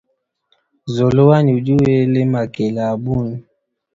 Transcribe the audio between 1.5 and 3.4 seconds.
udi wela makele abunyi.